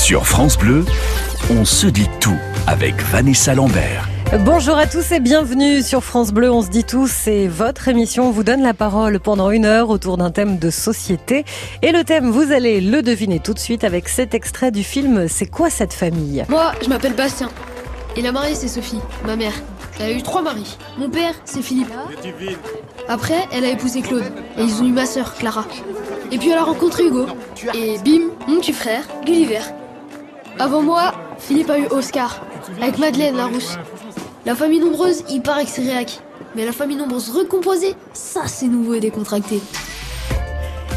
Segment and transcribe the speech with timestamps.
[0.00, 0.86] Sur France Bleu,
[1.50, 4.08] on se dit tout avec Vanessa Lambert.
[4.46, 6.50] Bonjour à tous et bienvenue sur France Bleu.
[6.50, 8.28] On se dit tous, c'est votre émission.
[8.28, 11.44] On vous donne la parole pendant une heure autour d'un thème de société.
[11.82, 15.28] Et le thème, vous allez le deviner tout de suite avec cet extrait du film
[15.28, 16.46] C'est quoi cette famille?
[16.48, 17.50] Moi, je m'appelle Bastien.
[18.16, 19.52] Et la mariée, c'est Sophie, ma mère.
[20.00, 20.78] Elle a eu trois maris.
[20.98, 21.92] Mon père, c'est Philippe.
[23.06, 24.24] Après, elle a épousé Claude.
[24.56, 25.66] Et ils ont eu ma sœur, Clara.
[26.32, 27.26] Et puis elle a rencontré Hugo.
[27.74, 29.60] Et bim, mon petit frère, Gulliver.
[30.60, 32.42] Avant moi, Philippe a eu Oscar,
[32.82, 33.78] avec Madeleine la rousse.
[34.44, 36.20] La famille nombreuse, il paraît que c'est réac.
[36.54, 39.62] Mais la famille nombreuse recomposée, ça c'est nouveau et décontracté.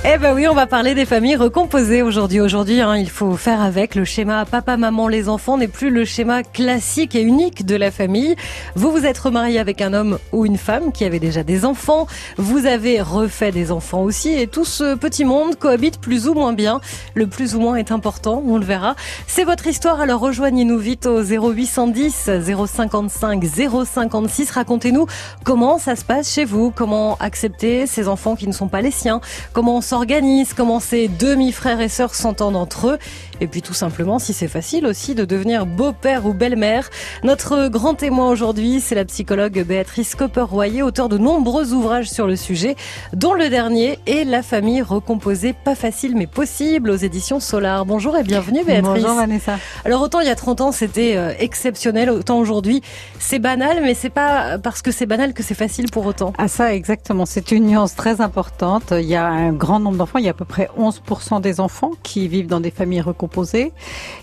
[0.06, 2.42] Eh ben oui, on va parler des familles recomposées aujourd'hui.
[2.42, 3.96] Aujourd'hui, hein, il faut faire avec.
[3.96, 7.90] Le schéma papa, maman, les enfants n'est plus le schéma classique et unique de la
[7.90, 8.36] famille.
[8.76, 12.06] Vous vous êtes remarié avec un homme ou une femme qui avait déjà des enfants.
[12.36, 16.52] Vous avez refait des enfants aussi et tout ce petit monde cohabite plus ou moins
[16.52, 16.82] bien.
[17.14, 18.98] Le plus ou moins est important, on le verra.
[19.26, 22.30] C'est votre histoire, alors rejoignez-nous vite au 0810
[22.68, 23.42] 055
[23.86, 24.52] 056.
[24.52, 25.08] Racontez-nous
[25.46, 28.92] comment ça se passe chez vous, comment accepter ces enfants qui ne sont pas les
[28.92, 29.22] siens,
[29.54, 32.98] comment s'organise, comment ces demi-frères et sœurs s'entendent entre eux,
[33.42, 36.90] et puis tout simplement si c'est facile aussi de devenir beau-père ou belle-mère.
[37.24, 42.36] Notre grand témoin aujourd'hui, c'est la psychologue Béatrice Copper-Royer, auteur de nombreux ouvrages sur le
[42.36, 42.76] sujet,
[43.14, 47.86] dont le dernier est La famille recomposée, pas facile mais possible aux éditions Solar.
[47.86, 49.04] Bonjour et bienvenue Béatrice.
[49.04, 49.60] Bonjour Vanessa.
[49.86, 52.82] Alors autant il y a 30 ans c'était euh, exceptionnel, autant aujourd'hui
[53.20, 56.34] c'est banal, mais c'est pas parce que c'est banal que c'est facile pour autant.
[56.40, 58.92] Ah ça exactement, c'est une nuance très importante.
[58.92, 61.60] Il y a un grand nombre d'enfants, il y a à peu près 11% des
[61.60, 63.72] enfants qui vivent dans des familles recomposées.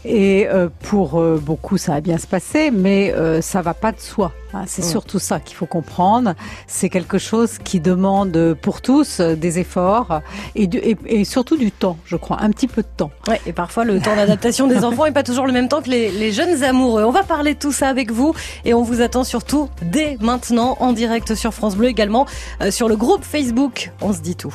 [0.05, 3.93] Et euh, pour euh, beaucoup, ça va bien se passer, mais euh, ça va pas
[3.93, 4.33] de soi.
[4.53, 4.65] Hein.
[4.67, 6.35] C'est surtout ça qu'il faut comprendre.
[6.67, 10.21] C'est quelque chose qui demande pour tous des efforts
[10.55, 13.11] et, du, et, et, surtout du temps, je crois, un petit peu de temps.
[13.29, 15.91] Ouais, et parfois le temps d'adaptation des enfants est pas toujours le même temps que
[15.91, 17.05] les, les jeunes amoureux.
[17.05, 20.77] On va parler de tout ça avec vous et on vous attend surtout dès maintenant
[20.81, 22.27] en direct sur France Bleu également
[22.71, 23.93] sur le groupe Facebook.
[24.01, 24.55] On se dit tout.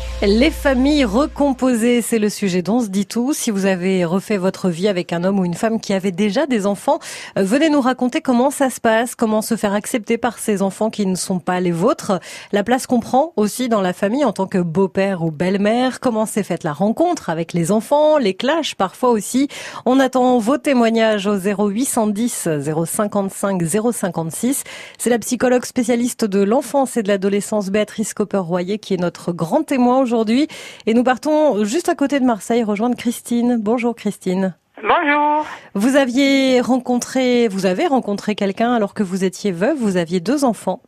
[0.23, 3.33] Les familles recomposées, c'est le sujet dont se dit tout.
[3.33, 6.45] Si vous avez refait votre vie avec un homme ou une femme qui avait déjà
[6.45, 6.99] des enfants,
[7.39, 10.91] euh, venez nous raconter comment ça se passe, comment se faire accepter par ces enfants
[10.91, 12.19] qui ne sont pas les vôtres,
[12.51, 16.27] la place qu'on prend aussi dans la famille en tant que beau-père ou belle-mère, comment
[16.27, 19.47] s'est faite la rencontre avec les enfants, les clashs parfois aussi.
[19.87, 22.47] On attend vos témoignages au 0810
[22.85, 23.59] 055
[23.91, 24.63] 056.
[24.99, 29.63] C'est la psychologue spécialiste de l'enfance et de l'adolescence Béatrice Copper-Royer qui est notre grand
[29.63, 30.47] témoin aujourd'hui.
[30.85, 33.57] Et nous partons juste à côté de Marseille rejoindre Christine.
[33.59, 34.55] Bonjour Christine.
[34.83, 35.45] Bonjour.
[35.73, 40.43] Vous aviez rencontré, vous avez rencontré quelqu'un alors que vous étiez veuve, vous aviez deux
[40.43, 40.81] enfants.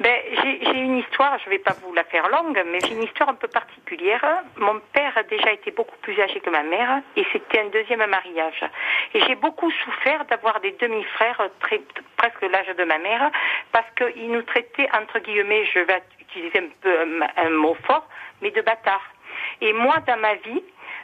[0.00, 0.14] Ben,
[0.44, 3.28] j'ai une histoire, je ne vais pas vous la faire longue, mais j'ai une histoire
[3.30, 4.24] un peu particulière.
[4.56, 8.06] Mon père a déjà été beaucoup plus âgé que ma mère et c'était un deuxième
[8.06, 8.64] mariage.
[9.14, 11.82] Et j'ai beaucoup souffert d'avoir des demi-frères très
[12.16, 13.30] presque l'âge de ma mère
[13.72, 18.06] parce qu'ils nous traitaient, entre guillemets, je vais utiliser un peu un, un mot fort,
[18.40, 19.02] mais de bâtard.
[19.60, 20.62] Et moi, dans ma vie,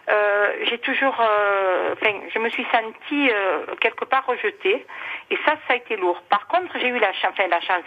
[0.09, 4.87] euh, j'ai toujours, euh, je me suis sentie euh, quelque part rejetée,
[5.31, 6.21] et ça, ça a été lourd.
[6.29, 7.85] Par contre, j'ai eu la chance, enfin la chance,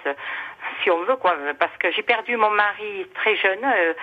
[0.84, 3.94] si on veut quoi, parce que j'ai perdu mon mari très jeune euh,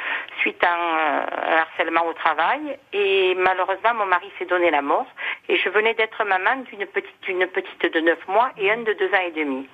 [0.40, 5.06] suite à un, un, harcèlement au travail, et malheureusement, mon mari s'est donné la mort,
[5.48, 8.92] et je venais d'être maman d'une petite, d'une petite de 9 mois et un de
[8.92, 9.68] deux ans et demi.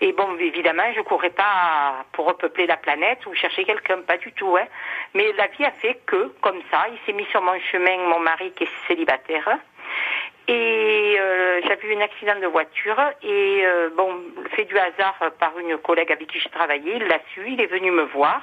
[0.00, 4.32] Et bon, évidemment, je courais pas pour repeupler la planète ou chercher quelqu'un, pas du
[4.32, 4.66] tout, hein.
[5.14, 8.20] Mais la vie a fait que, comme ça, il s'est mis sur mon chemin, mon
[8.20, 9.58] mari qui est célibataire.
[10.46, 14.20] Et euh, j'avais eu un accident de voiture et euh, bon,
[14.54, 17.66] fait du hasard par une collègue avec qui j'ai travaillé, il l'a su, il est
[17.66, 18.42] venu me voir.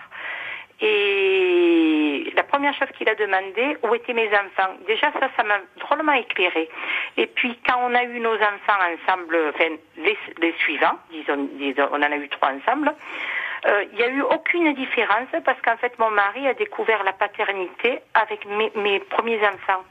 [0.83, 4.73] Et la première chose qu'il a demandé, où étaient mes enfants?
[4.87, 6.69] Déjà, ça, ça m'a drôlement éclairé.
[7.17, 11.49] Et puis, quand on a eu nos enfants ensemble, enfin, les, suivants, disons,
[11.91, 12.95] on en a eu trois ensemble,
[13.67, 17.13] euh, il n'y a eu aucune différence parce qu'en fait, mon mari a découvert la
[17.13, 19.83] paternité avec mes, mes premiers enfants.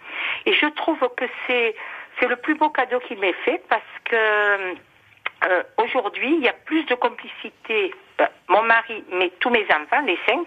[0.44, 1.76] Et je trouve que c'est,
[2.20, 6.52] c'est le plus beau cadeau qu'il m'ait fait parce que euh, aujourd'hui, il y a
[6.52, 7.94] plus de complicité.
[8.20, 10.46] Euh, mon mari, mais tous mes enfants, les cinq,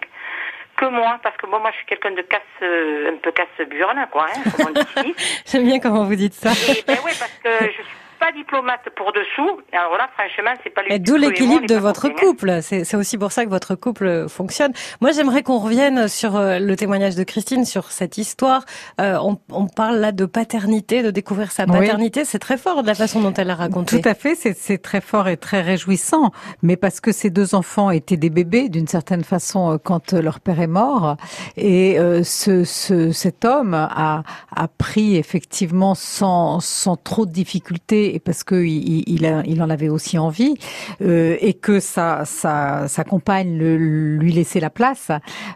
[0.77, 4.07] que moi, parce que bon, moi, je suis quelqu'un de casse, euh, un peu casse-burne,
[4.11, 5.15] quoi, hein, comme on dit
[5.45, 6.51] J'aime bien comment vous dites ça.
[6.51, 9.59] Et, ben oui, parce que je suis pas diplomate pour dessous.
[9.73, 12.59] Alors là, franchement, c'est pas Et d'où l'équilibre de votre couple.
[12.61, 14.71] C'est aussi pour ça que votre couple fonctionne.
[15.01, 18.63] Moi, j'aimerais qu'on revienne sur euh, le témoignage de Christine, sur cette histoire.
[19.01, 22.23] Euh, on, on, parle là de paternité, de découvrir sa paternité.
[22.23, 23.99] C'est très fort de la façon dont elle a raconté.
[23.99, 26.31] Tout à fait, c'est très fort et très réjouissant.
[26.61, 30.39] Mais parce que ces deux enfants étaient des bébés, d'une certaine façon, euh, quand leur
[30.39, 31.17] père est mort.
[31.57, 34.23] Et ce, ce, cet homme a,
[34.55, 39.69] a pris effectivement sans, sans trop de difficultés, et parce que il, il, il en
[39.69, 40.55] avait aussi envie,
[41.01, 45.11] euh, et que sa, sa, sa compagne le, lui laissait la place,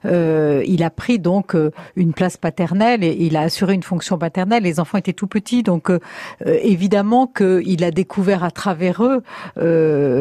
[0.05, 4.17] euh, il a pris donc euh, une place paternelle et il a assuré une fonction
[4.17, 4.63] paternelle.
[4.63, 5.99] Les enfants étaient tout petits, donc euh,
[6.41, 9.23] évidemment qu'il a découvert à travers eux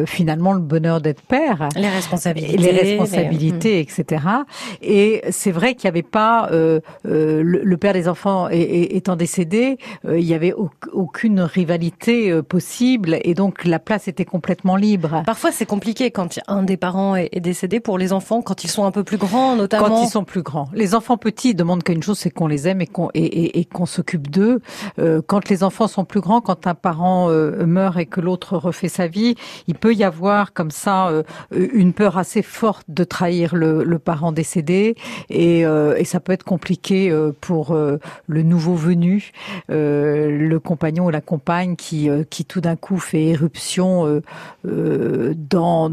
[0.05, 4.23] finalement le bonheur d'être père, les responsabilités, les responsabilités, etc.
[4.81, 6.81] Et c'est vrai qu'il n'y avait pas le,
[7.41, 10.53] le, père des enfants étant décédé, il n'y avait
[10.93, 15.23] aucune rivalité possible et donc la place était complètement libre.
[15.25, 18.85] Parfois c'est compliqué quand un des parents est décédé pour les enfants quand ils sont
[18.85, 19.87] un peu plus grands notamment.
[19.87, 20.69] Quand ils sont plus grands.
[20.73, 23.85] Les enfants petits demandent qu'une chose, c'est qu'on les aime et qu'on et, et, qu'on
[23.85, 24.61] s'occupe d'eux.
[24.99, 28.57] Euh, quand les enfants sont plus grands, quand un parent euh, meurt et que l'autre
[28.57, 29.35] refait sa vie,
[29.67, 33.99] il peut y avoir comme ça euh, une peur assez forte de trahir le, le
[33.99, 34.95] parent décédé
[35.29, 39.31] et, euh, et, ça peut être compliqué pour le nouveau venu,
[39.67, 44.21] le compagnon ou la compagne qui qui tout d'un coup fait éruption
[44.63, 45.91] dans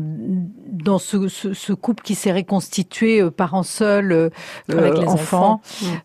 [0.75, 4.31] dans ce, ce, ce couple qui s'est reconstitué euh, parents seuls, euh,
[4.69, 5.61] Avec les enfants,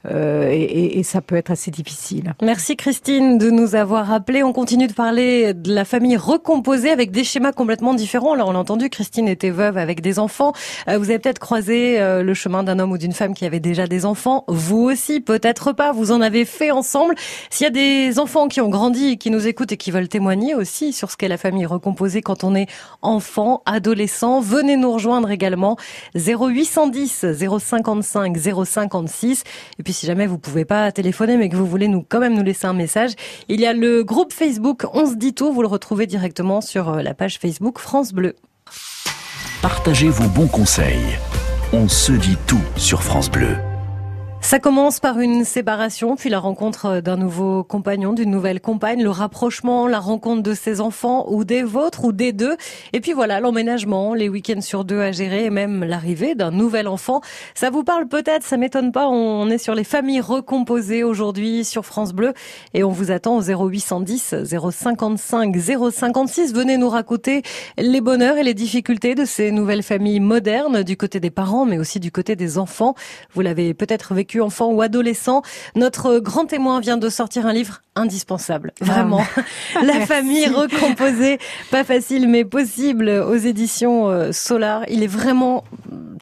[0.06, 2.36] euh, et, et, ça peut être assez difficile.
[2.42, 4.44] Merci Christine de nous avoir appelé.
[4.44, 8.34] On continue de parler de la famille recomposée avec des schémas complètement différents.
[8.34, 10.54] Alors on l'a entendu, Christine était veuve avec des enfants.
[10.88, 14.06] Vous avez peut-être croisé le chemin d'un homme ou d'une femme qui avait déjà des
[14.06, 14.44] enfants.
[14.48, 15.92] Vous aussi, peut-être pas.
[15.92, 17.16] Vous en avez fait ensemble.
[17.50, 20.56] S'il y a des enfants qui ont grandi, qui nous écoutent et qui veulent témoigner
[20.56, 22.68] aussi sur ce qu'est la famille recomposée quand on est
[23.01, 25.78] enfant, adolescent, venez nous rejoindre également.
[26.16, 27.25] 0810
[27.60, 29.44] 055 056.
[29.80, 32.36] Et puis si jamais vous pouvez pas téléphoner mais que vous voulez nous quand même
[32.36, 33.12] nous laisser un message,
[33.48, 36.90] il y a le groupe Facebook On se dit tout, vous le retrouvez directement sur
[36.90, 38.36] euh, la page Facebook France Bleu.
[39.62, 41.18] Partagez vos bons conseils.
[41.74, 43.69] On se dit tout sur France Bleu.
[44.42, 49.12] Ça commence par une séparation, puis la rencontre d'un nouveau compagnon, d'une nouvelle compagne, le
[49.12, 52.56] rapprochement, la rencontre de ses enfants ou des vôtres ou des deux.
[52.94, 56.88] Et puis voilà, l'emménagement, les week-ends sur deux à gérer et même l'arrivée d'un nouvel
[56.88, 57.22] enfant.
[57.54, 59.08] Ça vous parle peut-être, ça m'étonne pas.
[59.08, 62.34] On est sur les familles recomposées aujourd'hui sur France Bleu
[62.74, 64.36] et on vous attend au 0810
[64.72, 65.56] 055
[65.92, 66.54] 056.
[66.54, 67.44] Venez nous raconter
[67.78, 71.78] les bonheurs et les difficultés de ces nouvelles familles modernes du côté des parents mais
[71.78, 72.96] aussi du côté des enfants.
[73.34, 75.42] Vous l'avez peut-être vécu enfant ou adolescent.
[75.76, 78.74] Notre grand témoin vient de sortir un livre indispensable.
[78.81, 78.86] Ah.
[78.86, 79.24] Vraiment.
[79.84, 81.40] La famille recomposée.
[81.72, 84.84] Pas facile, mais possible aux éditions euh, Solar.
[84.90, 85.64] Il est vraiment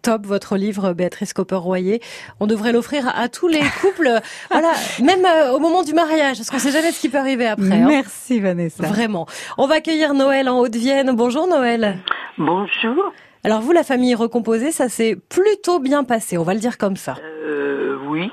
[0.02, 2.02] top, votre livre, Béatrice Copper-Royer.
[2.40, 4.10] On devrait l'offrir à, tous les couples.
[4.52, 4.72] voilà.
[5.04, 6.38] Même euh, au moment du mariage.
[6.38, 7.74] Parce qu'on sait jamais ce qui peut arriver après.
[7.74, 7.86] Hein.
[7.88, 8.88] Merci, Vanessa.
[8.88, 9.28] Vraiment.
[9.58, 11.12] On va accueillir Noël en Haute-Vienne.
[11.14, 11.98] Bonjour, Noël.
[12.38, 13.12] Bonjour.
[13.44, 16.98] Alors vous, la famille recomposée, ça s'est plutôt bien passé, on va le dire comme
[16.98, 17.16] ça.
[17.24, 18.32] Euh, oui.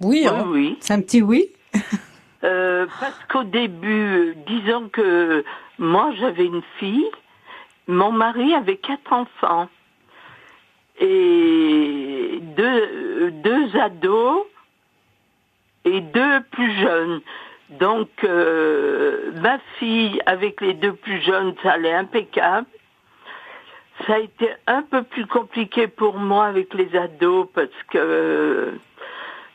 [0.00, 0.44] Oui, hein.
[0.48, 0.76] oui.
[0.80, 1.48] C'est un petit oui
[2.44, 5.44] euh, Parce qu'au début, disons que
[5.78, 7.10] moi j'avais une fille,
[7.88, 9.68] mon mari avait quatre enfants
[10.98, 14.44] et deux, deux ados
[15.84, 17.20] et deux plus jeunes.
[17.70, 22.66] Donc euh, ma fille avec les deux plus jeunes, ça allait impeccable.
[24.06, 28.78] Ça a été un peu plus compliqué pour moi avec les ados parce que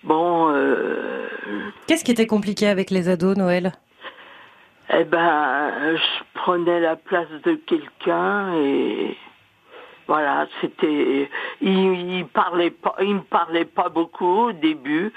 [0.04, 0.50] bon.
[0.50, 1.28] Euh,
[1.88, 3.74] Qu'est-ce qui était compliqué avec les ados, Noël
[4.94, 9.18] Eh ben, je prenais la place de quelqu'un et
[10.08, 11.30] voilà, c'était.
[11.62, 15.14] Il, il parlait pas, il me parlait pas beaucoup au début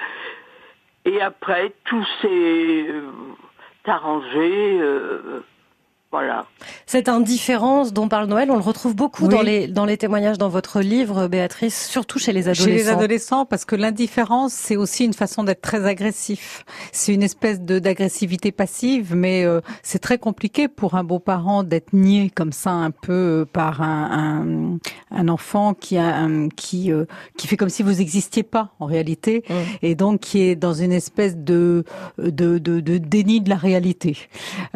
[1.04, 3.10] et après tout s'est euh,
[3.86, 4.78] arrangé.
[4.80, 5.40] Euh,
[6.14, 6.46] voilà.
[6.86, 10.48] Cette indifférence dont parle Noël, on le retrouve beaucoup dans les dans les témoignages dans
[10.48, 12.64] votre livre, Béatrice, surtout chez les adolescents.
[12.64, 16.64] Chez les adolescents, parce que l'indifférence, c'est aussi une façon d'être très agressif.
[16.92, 21.92] C'est une espèce de d'agressivité passive, mais euh, c'est très compliqué pour un beau-parent d'être
[21.92, 24.78] nié comme ça un peu euh, par un,
[25.10, 27.06] un, un enfant qui a qui euh,
[27.36, 29.54] qui fait comme si vous existiez pas en réalité, mmh.
[29.82, 31.82] et donc qui est dans une espèce de
[32.18, 34.16] de, de, de déni de la réalité.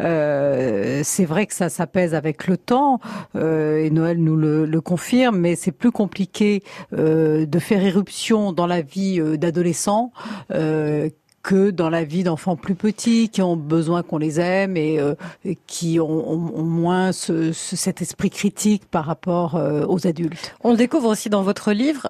[0.01, 2.99] Euh, c'est vrai que ça s'apaise avec le temps,
[3.35, 8.65] euh, et Noël nous le, confirme, mais c'est plus compliqué euh, de faire éruption dans
[8.67, 10.11] la vie euh, d'adolescent
[11.49, 14.99] que dans la vie d'enfants plus petits qui ont besoin qu'on les aime et,
[15.65, 20.55] qui ont, moins ce, cet esprit critique par rapport aux adultes.
[20.63, 22.07] On le découvre aussi dans votre livre.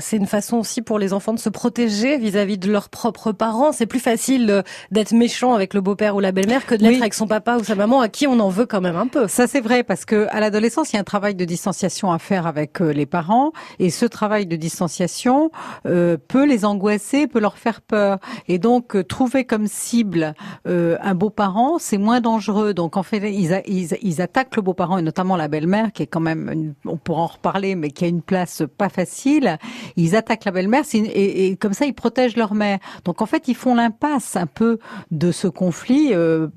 [0.00, 3.72] c'est une façon aussi pour les enfants de se protéger vis-à-vis de leurs propres parents.
[3.72, 7.12] C'est plus facile d'être méchant avec le beau-père ou la belle-mère que de l'être avec
[7.12, 9.28] son papa ou sa maman à qui on en veut quand même un peu.
[9.28, 12.18] Ça c'est vrai parce que à l'adolescence il y a un travail de distanciation à
[12.18, 15.50] faire avec les parents et ce travail de distanciation
[15.84, 18.20] euh, peut les angoisser, peut leur faire peur.
[18.48, 20.34] Et donc euh, trouver comme cible
[20.66, 22.74] euh, un beau-parent, c'est moins dangereux.
[22.74, 26.06] Donc en fait, ils, ils, ils attaquent le beau-parent et notamment la belle-mère, qui est
[26.06, 29.58] quand même, on pourra en reparler, mais qui a une place pas facile.
[29.96, 32.78] Ils attaquent la belle-mère et, et, comme ça ils protègent leur mère.
[33.04, 34.78] Donc en fait, ils font l'impasse un peu
[35.10, 36.12] de ce conflit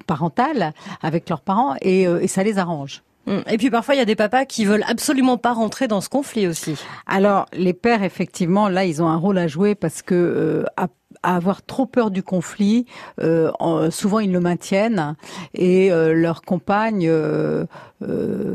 [0.08, 3.04] parental avec leurs parents et, et ça les arrange.
[3.26, 3.38] Mm.
[3.50, 6.10] Et puis parfois il y a des papas qui veulent absolument pas rentrer dans ce
[6.10, 6.76] conflit aussi.
[7.08, 10.88] Alors les pères effectivement là ils ont un rôle à jouer parce que euh, à,
[11.24, 12.86] avoir trop peur du conflit,
[13.22, 13.52] euh,
[13.90, 15.16] souvent ils le maintiennent
[15.54, 17.10] et euh, leurs compagnes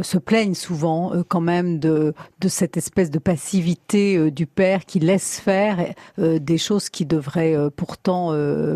[0.03, 5.41] se plaignent souvent quand même de, de cette espèce de passivité du père qui laisse
[5.41, 5.79] faire
[6.19, 8.35] des choses qui devraient pourtant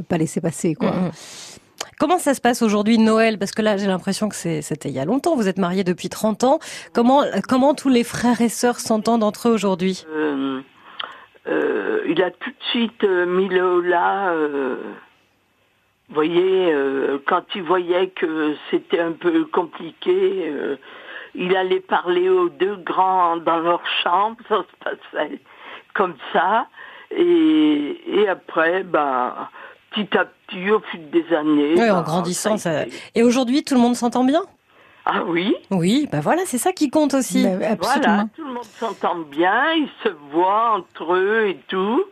[0.08, 0.92] pas laisser passer quoi.
[0.92, 1.10] Mm, mm.
[1.98, 3.38] Comment ça se passe aujourd'hui Noël?
[3.38, 5.36] Parce que là, j'ai l'impression que c'était il y a longtemps.
[5.36, 6.58] Vous êtes mariés depuis 30 ans.
[6.92, 10.04] Comment, comment tous les frères et sœurs s'entendent entre eux aujourd'hui?
[10.12, 10.60] Euh,
[11.46, 14.34] euh, Il a tout de suite euh, mis Lola.
[16.08, 16.74] vous voyez,
[17.26, 20.52] quand il voyait que c'était un peu compliqué,
[21.34, 24.36] il allait parler aux deux grands dans leur chambre.
[24.48, 25.40] Ça se passait
[25.94, 26.66] comme ça.
[27.10, 29.48] Et, et après, ben
[29.90, 31.74] petit à petit, au fil des années.
[31.76, 32.56] Oui, en bah, grandissant.
[32.56, 32.84] Ça...
[33.14, 34.42] Et aujourd'hui, tout le monde s'entend bien?
[35.04, 37.42] Ah oui Oui, ben voilà, c'est ça qui compte aussi.
[37.44, 42.04] Ben, voilà, tout le monde s'entend bien, ils se voient entre eux et tout.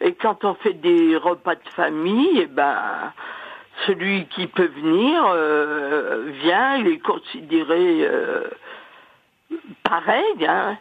[0.00, 3.12] Et quand on fait des repas de famille, eh ben
[3.86, 8.48] celui qui peut venir euh, vient, il est considéré euh,
[9.84, 10.46] pareil.
[10.46, 10.78] Hein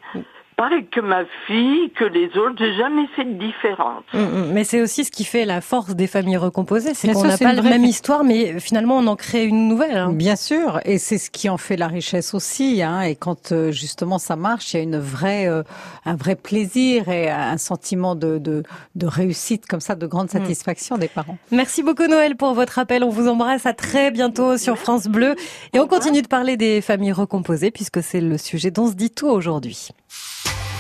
[0.62, 4.04] pareil que ma fille, que les autres, j'ai jamais fait de différence.
[4.14, 4.52] Mm, mm.
[4.54, 7.54] mais c'est aussi ce qui fait la force des familles recomposées, c'est qu'on n'a pas
[7.54, 9.98] la même histoire, mais finalement on en crée une nouvelle.
[9.98, 10.12] Hein.
[10.14, 12.84] Bien sûr, et c'est ce qui en fait la richesse aussi.
[12.84, 13.02] Hein.
[13.02, 15.64] Et quand euh, justement ça marche, il y a une vraie, euh,
[16.06, 18.62] un vrai plaisir et un sentiment de, de,
[18.94, 20.42] de réussite comme ça, de grande mm.
[20.42, 21.40] satisfaction des parents.
[21.50, 23.04] Merci beaucoup Noël pour votre appel.
[23.04, 25.36] On vous embrasse à très bientôt sur France Bleu
[25.74, 29.10] et on continue de parler des familles recomposées puisque c'est le sujet dont se dit
[29.10, 29.90] tout aujourd'hui.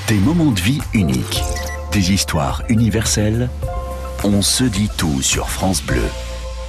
[0.08, 1.42] Des moments de vie uniques,
[1.92, 3.50] des histoires universelles.
[4.24, 6.04] On se dit tout sur France Bleu.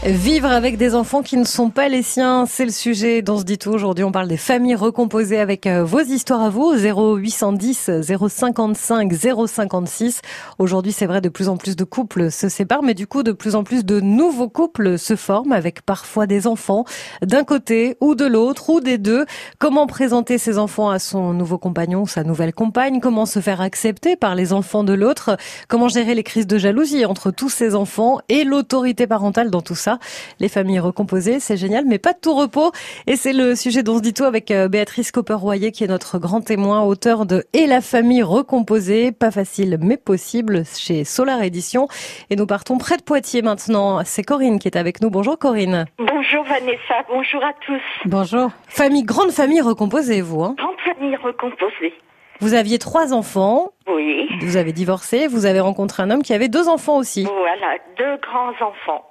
[0.04, 3.44] Vivre avec des enfants qui ne sont pas les siens, c'est le sujet dont se
[3.44, 3.70] dit tout.
[3.70, 9.12] Aujourd'hui, on parle des familles recomposées avec euh, vos histoires à vous, 0810 055
[9.46, 10.20] 056.
[10.58, 13.30] Aujourd'hui, c'est vrai, de plus en plus de couples se séparent, mais du coup, de
[13.30, 16.84] plus en plus de nouveaux couples se forment avec parfois des enfants
[17.24, 19.24] d'un côté ou de l'autre ou des deux.
[19.60, 22.98] Comment présenter ses enfants à son nouveau compagnon, sa nouvelle compagne?
[22.98, 25.36] Comment se faire accepter par les enfants de l'autre?
[25.68, 29.76] Comment gérer les crises de jalousie entre tous ces enfants et l'autorité parentale dans tout
[29.76, 29.91] ça?
[30.40, 32.72] Les familles recomposées, c'est génial, mais pas de tout repos.
[33.06, 36.18] Et c'est le sujet dont se dit tout avec euh, Béatrice Copper-Royer, qui est notre
[36.18, 41.88] grand témoin, auteur de Et la famille recomposée, pas facile mais possible, chez Solar Édition.
[42.30, 44.00] Et nous partons près de Poitiers maintenant.
[44.04, 45.10] C'est Corinne qui est avec nous.
[45.10, 45.86] Bonjour Corinne.
[45.98, 47.82] Bonjour Vanessa, bonjour à tous.
[48.04, 48.50] Bonjour.
[48.68, 50.42] Famille, grande famille recomposée, vous.
[50.42, 51.92] Hein grande famille recomposée.
[52.40, 53.70] Vous aviez trois enfants.
[53.86, 54.28] Oui.
[54.40, 55.28] Vous avez divorcé.
[55.28, 57.24] Vous avez rencontré un homme qui avait deux enfants aussi.
[57.24, 59.04] Voilà, deux grands enfants.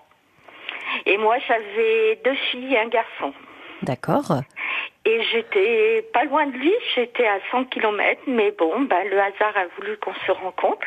[1.06, 3.34] Et moi, j'avais deux filles et un garçon.
[3.82, 4.42] D'accord.
[5.06, 9.58] Et j'étais pas loin de lui, j'étais à 100 km, mais bon, ben, le hasard
[9.58, 10.86] a voulu qu'on se rencontre.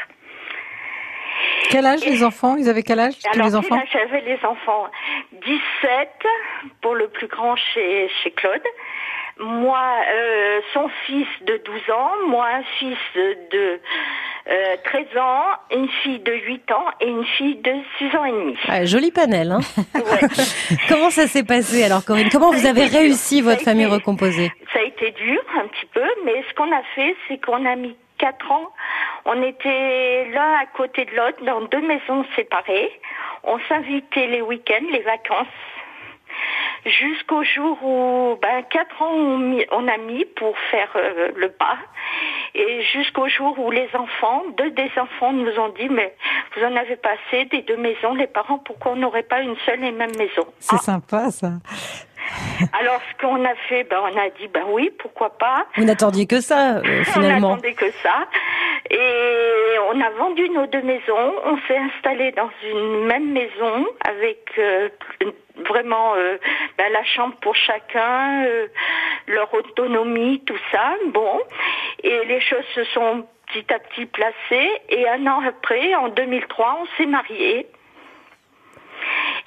[1.71, 2.57] Quel âge les enfants?
[2.57, 3.83] Ils avaient quel âge alors, les enfants?
[3.93, 4.87] J'avais les enfants?
[5.33, 6.09] 17
[6.81, 8.63] pour le plus grand chez, chez Claude.
[9.41, 9.81] Moi,
[10.15, 13.81] euh, son fils de 12 ans, moi un fils de
[14.85, 18.31] 13 euh, ans, une fille de 8 ans et une fille de 6 ans et
[18.31, 18.57] demi.
[18.69, 19.61] Ah, joli panel, hein
[20.89, 22.29] Comment ça s'est passé alors Corinne?
[22.31, 24.53] Comment vous avez réussi votre famille recomposée?
[24.73, 27.75] Ça a été dur un petit peu, mais ce qu'on a fait, c'est qu'on a
[27.75, 28.71] mis 4 ans.
[29.25, 32.93] On était l'un à côté de l'autre dans deux maisons séparées.
[33.43, 35.49] On s'invitait les week-ends, les vacances
[36.87, 39.15] jusqu'au jour où ben, quatre ans
[39.73, 41.79] on, a mis pour faire euh, le pas
[42.55, 46.15] et jusqu'au jour où les enfants, deux des enfants nous ont dit mais
[46.57, 49.57] vous en avez pas assez des deux maisons, les parents, pourquoi on n'aurait pas une
[49.67, 50.47] seule et même maison?
[50.59, 50.79] C'est ah.
[50.79, 51.53] sympa ça.
[52.81, 55.67] Alors ce qu'on a fait, ben on a dit ben oui, pourquoi pas.
[55.77, 57.53] Vous n'attendiez que ça euh, finalement.
[57.53, 58.27] on n'attendait que ça
[58.91, 64.39] et on a vendu nos deux maisons, on s'est installé dans une même maison avec
[64.59, 64.89] euh,
[65.67, 66.37] vraiment euh,
[66.77, 68.67] ben, la chambre pour chacun, euh,
[69.27, 70.95] leur autonomie, tout ça.
[71.09, 71.41] Bon,
[72.03, 74.71] et les choses se sont petit à petit placées.
[74.91, 77.67] Et un an après, en 2003, on s'est mariés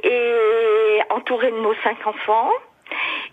[0.04, 2.50] et entouré de nos cinq enfants.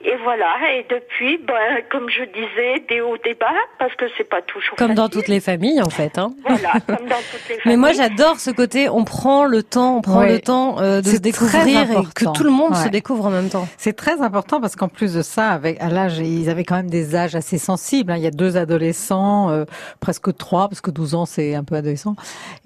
[0.04, 3.47] Et voilà, et depuis, ben, comme je disais, des hauts, des bas,
[3.78, 6.18] parce que c'est pas toujours Comme dans toutes les familles, en fait.
[6.18, 6.35] Hein.
[6.44, 7.61] Voilà, comme dans toutes les familles.
[7.64, 10.33] Mais moi, j'adore ce côté, on prend le temps, on prend Ouais.
[10.33, 12.33] le temps euh, de se découvrir et que important.
[12.33, 13.66] tout le monde se découvre en même temps.
[13.78, 16.90] C'est très important parce qu'en plus de ça, avec à l'âge, ils avaient quand même
[16.90, 18.12] des âges assez sensibles.
[18.12, 18.16] hein.
[18.16, 19.64] Il y a deux adolescents, euh,
[20.00, 22.16] presque trois, parce que 12 ans c'est un peu adolescent.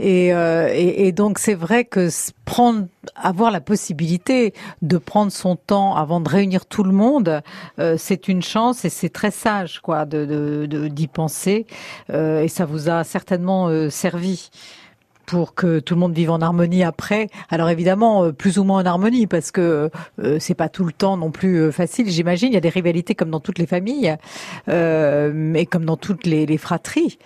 [0.00, 2.08] Et, euh, et, et donc c'est vrai que
[2.46, 7.40] prendre, avoir la possibilité de prendre son temps avant de réunir tout le monde,
[7.78, 11.66] euh, c'est une chance et c'est très sage, quoi, de de- de- d'y penser.
[12.10, 14.50] Euh, et ça vous a certainement euh, servi
[15.26, 17.28] pour que tout le monde vive en harmonie après.
[17.50, 20.92] Alors évidemment, euh, plus ou moins en harmonie, parce que euh, c'est pas tout le
[20.92, 22.08] temps non plus euh, facile.
[22.08, 24.16] J'imagine, il y a des rivalités comme dans toutes les familles,
[24.70, 27.18] euh, mais comme dans toutes les, les fratries.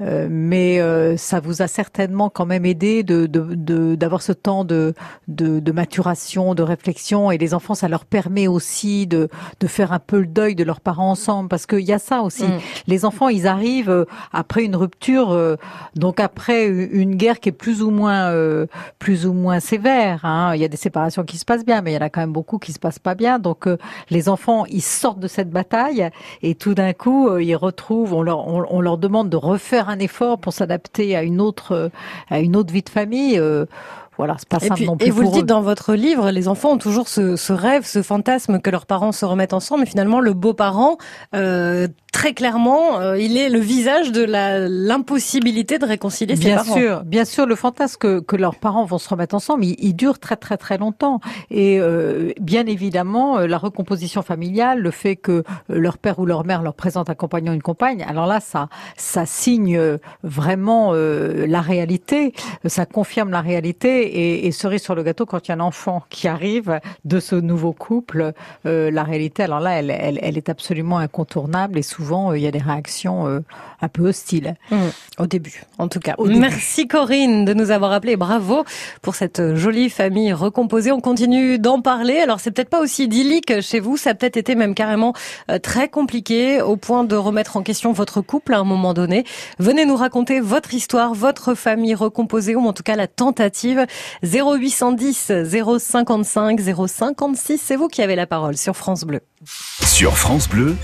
[0.00, 4.32] Euh, mais euh, ça vous a certainement quand même aidé de de- de- d'avoir ce
[4.32, 4.94] temps de,
[5.28, 9.28] de de maturation, de réflexion, et les enfants, ça leur permet aussi de
[9.60, 12.22] de faire un peu le deuil de leurs parents ensemble, parce qu'il y a ça
[12.22, 12.44] aussi.
[12.44, 12.58] Mm.
[12.86, 15.56] Les enfants, ils arrivent euh, après une rupture, euh,
[15.96, 18.66] donc après une guerre qui est plus ou moins euh,
[18.98, 20.24] plus ou moins sévère.
[20.24, 20.52] Hein.
[20.54, 22.20] Il y a des séparations qui se passent bien, mais il y en a quand
[22.22, 23.38] même beaucoup qui se passent pas bien.
[23.38, 23.76] Donc euh,
[24.08, 26.08] les enfants, ils sortent de cette bataille
[26.40, 28.14] et tout d'un coup, ils retrouvent.
[28.14, 31.72] On leur on, on leur demande de refaire un effort pour s'adapter à une autre
[31.72, 31.88] euh,
[32.28, 33.40] à une autre vie de famille.
[34.20, 35.46] Voilà, c'est pas Et, simple puis, non plus et vous le dites eux.
[35.46, 39.12] dans votre livre, les enfants ont toujours ce, ce rêve, ce fantasme que leurs parents
[39.12, 39.80] se remettent ensemble.
[39.84, 40.98] Mais finalement, le beau-parent,
[41.34, 44.22] euh, très clairement, euh, il est le visage de
[44.90, 46.74] l'impossibilité de réconcilier ses Bien parents.
[46.74, 49.94] sûr, bien sûr, le fantasme que, que leurs parents vont se remettre ensemble, il, il
[49.94, 51.20] dure très très très longtemps.
[51.50, 56.26] Et euh, bien évidemment, euh, la recomposition familiale, le fait que euh, leur père ou
[56.26, 59.80] leur mère leur présente un compagnon ou une compagne, alors là, ça ça signe
[60.22, 62.34] vraiment euh, la réalité,
[62.66, 64.09] ça confirme la réalité.
[64.10, 67.20] Et, et cerise sur le gâteau, quand il y a un enfant qui arrive de
[67.20, 68.32] ce nouveau couple,
[68.66, 71.78] euh, la réalité, alors là, elle, elle, elle est absolument incontournable.
[71.78, 73.40] Et souvent, euh, il y a des réactions euh,
[73.80, 74.54] un peu hostiles.
[74.70, 74.76] Mmh,
[75.18, 76.14] au début, en tout cas.
[76.18, 76.40] Au début.
[76.40, 78.16] Merci Corinne de nous avoir appelé.
[78.16, 78.64] Bravo
[79.02, 80.92] pour cette jolie famille recomposée.
[80.92, 82.18] On continue d'en parler.
[82.18, 83.96] Alors c'est peut-être pas aussi idyllique chez vous.
[83.96, 85.14] Ça a peut-être été même carrément
[85.50, 89.24] euh, très compliqué au point de remettre en question votre couple à un moment donné.
[89.58, 93.86] Venez nous raconter votre histoire, votre famille recomposée ou en tout cas la tentative.
[94.22, 95.32] 0810
[95.78, 97.60] 055 056.
[97.62, 99.20] C'est vous qui avez la parole sur France Bleu.
[99.84, 100.76] Sur France Bleu,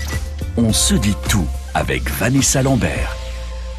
[0.57, 3.26] on se dit tout avec Vanessa Lambert.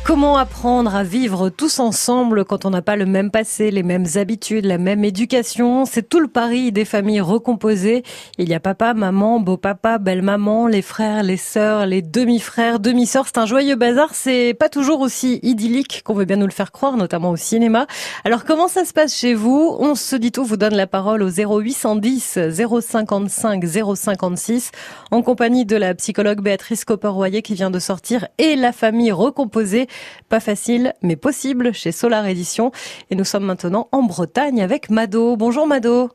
[0.09, 4.07] Comment apprendre à vivre tous ensemble quand on n'a pas le même passé, les mêmes
[4.15, 5.85] habitudes, la même éducation?
[5.85, 8.03] C'est tout le pari des familles recomposées.
[8.39, 13.27] Il y a papa, maman, beau-papa, belle-maman, les frères, les sœurs, les demi-frères, demi-sœurs.
[13.27, 14.15] C'est un joyeux bazar.
[14.15, 17.87] C'est pas toujours aussi idyllique qu'on veut bien nous le faire croire, notamment au cinéma.
[18.25, 19.77] Alors comment ça se passe chez vous?
[19.79, 22.39] On se dit tout, vous donne la parole au 0810
[22.81, 23.63] 055
[23.95, 24.71] 056
[25.11, 29.87] en compagnie de la psychologue Béatrice Copper-Royer qui vient de sortir et la famille recomposée.
[30.29, 32.73] Pas facile, mais possible chez Solar Édition.
[33.11, 35.37] Et nous sommes maintenant en Bretagne avec Mado.
[35.37, 36.11] Bonjour Mado.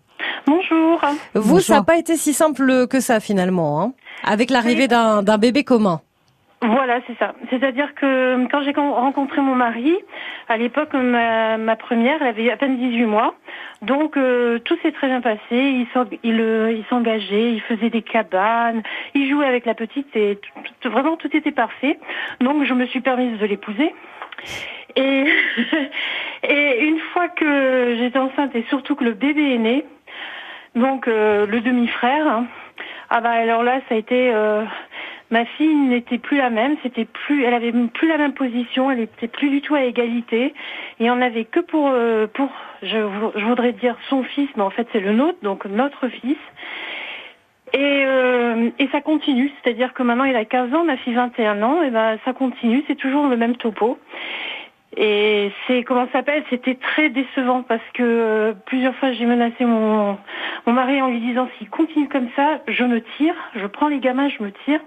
[0.46, 1.02] Bonjour.
[1.36, 3.94] Vous, ça n'a pas été si simple que ça finalement, hein
[4.24, 6.02] avec l'arrivée d'un d'un bébé commun.
[6.64, 7.34] Voilà, c'est ça.
[7.50, 9.98] C'est-à-dire que quand j'ai rencontré mon mari,
[10.48, 13.36] à l'époque, ma, ma première, elle avait à peine 18 mois.
[13.82, 15.40] Donc euh, tout s'est très bien passé.
[15.52, 18.82] Euh, il s'engageait, il faisait des cabanes,
[19.14, 20.40] il jouait avec la petite et
[20.86, 22.00] vraiment tout était parfait.
[22.40, 23.94] Donc je me suis permise de l'épouser.
[24.96, 29.86] Et, une fois que j'étais enceinte et surtout que le bébé est né,
[30.76, 32.46] donc euh, le demi-frère, hein,
[33.10, 34.64] ah bah alors là ça a été euh,
[35.34, 39.00] ma fille n'était plus la même, c'était plus elle avait plus la même position, elle
[39.00, 40.54] était plus du tout à égalité
[41.00, 42.50] et on avait que pour euh, pour
[42.84, 43.00] je,
[43.36, 46.38] je voudrais dire son fils mais en fait c'est le nôtre donc notre fils.
[47.76, 51.64] Et, euh, et ça continue, c'est-à-dire que maintenant il a 15 ans, ma fille 21
[51.64, 53.98] ans, et ben ça continue, c'est toujours le même topo.
[54.96, 56.44] Et c'est comment ça s'appelle?
[56.52, 60.16] C'était très décevant parce que euh, plusieurs fois j'ai menacé mon
[60.68, 63.98] mon mari en lui disant s'il continue comme ça, je me tire, je prends les
[63.98, 64.82] gamins, je me tire.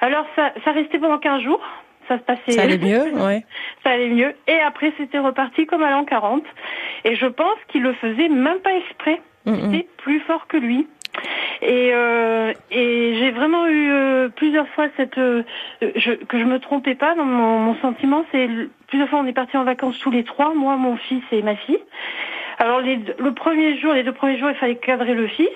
[0.00, 1.60] Alors ça ça restait pendant 15 jours,
[2.08, 3.44] ça se passait Ça allait mieux, ouais.
[3.84, 6.42] ça allait mieux et après c'était reparti comme à l'an 40
[7.04, 9.20] et je pense qu'il le faisait même pas exprès.
[9.46, 9.54] Mm.
[9.54, 10.86] C'était plus fort que lui.
[11.62, 15.42] Et, euh, et j'ai vraiment eu euh, plusieurs fois cette euh,
[15.80, 18.24] je, que je me trompais pas dans mon, mon sentiment.
[18.32, 18.48] C'est
[18.86, 21.56] plusieurs fois on est partis en vacances tous les trois, moi, mon fils et ma
[21.56, 21.80] fille.
[22.58, 25.48] Alors les, le premier jour, les deux premiers jours, il fallait cadrer le fils.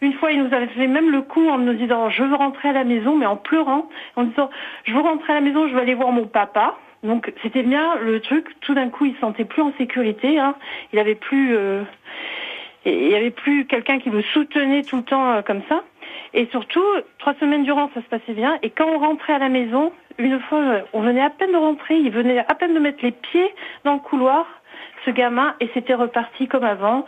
[0.00, 2.68] Une fois, il nous avait fait même le coup en nous disant je veux rentrer
[2.68, 4.50] à la maison, mais en pleurant, en disant
[4.84, 6.76] je veux rentrer à la maison, je veux aller voir mon papa.
[7.02, 8.46] Donc c'était bien le truc.
[8.60, 10.38] Tout d'un coup, il se sentait plus en sécurité.
[10.38, 10.54] Hein.
[10.92, 11.82] Il avait plus, euh,
[12.84, 15.82] il y avait plus quelqu'un qui le soutenait tout le temps euh, comme ça.
[16.34, 16.84] Et surtout,
[17.18, 18.58] trois semaines durant, ça se passait bien.
[18.62, 21.96] Et quand on rentrait à la maison, une fois, on venait à peine de rentrer,
[21.96, 23.54] il venait à peine de mettre les pieds
[23.84, 24.46] dans le couloir,
[25.04, 27.06] ce gamin, et c'était reparti comme avant.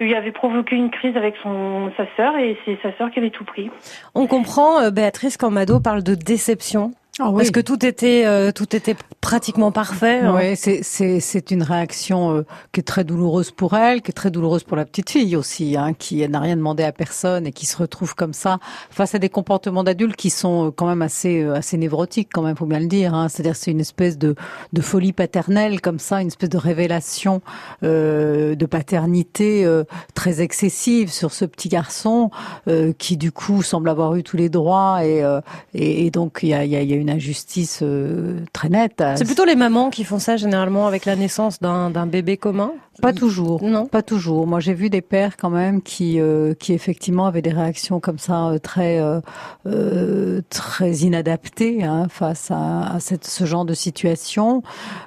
[0.00, 3.30] Il avait provoqué une crise avec son sa sœur et c'est sa sœur qui avait
[3.30, 3.70] tout pris.
[4.14, 6.92] On comprend, euh, Béatrice, quand Mado parle de déception.
[7.20, 7.36] Ah oui.
[7.38, 10.18] Parce que tout était, euh, tout était pratiquement parfait.
[10.20, 10.34] hein.
[10.36, 14.14] Oui, c'est c'est c'est une réaction euh, qui est très douloureuse pour elle, qui est
[14.14, 17.52] très douloureuse pour la petite fille aussi, hein, qui n'a rien demandé à personne et
[17.52, 18.58] qui se retrouve comme ça
[18.90, 22.42] face à des comportements d'adultes qui sont euh, quand même assez euh, assez névrotiques quand
[22.42, 23.14] même, faut bien le dire.
[23.14, 23.28] Hein.
[23.28, 24.34] C'est-à-dire c'est une espèce de
[24.72, 27.42] de folie paternelle comme ça, une espèce de révélation
[27.84, 32.30] euh, de paternité euh, très excessive sur ce petit garçon
[32.66, 35.40] euh, qui du coup semble avoir eu tous les droits et euh,
[35.74, 38.68] et, et donc il y a il y a, y a une injustice euh, très
[38.68, 39.02] nette.
[39.16, 42.72] C'est plutôt les mamans qui font ça généralement avec la naissance d'un bébé commun?
[43.02, 43.62] Pas toujours.
[43.62, 43.86] Non.
[43.86, 44.46] Pas toujours.
[44.46, 48.18] Moi, j'ai vu des pères quand même qui, euh, qui effectivement avaient des réactions comme
[48.18, 49.20] ça euh, très, euh,
[49.66, 54.62] euh, très inadaptées hein, face à, à cette, ce genre de situation.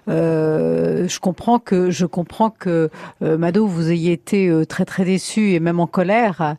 [0.09, 2.89] Euh, je comprends que, je comprends que
[3.21, 6.55] euh, Mado, vous ayez été euh, très très déçu et même en colère.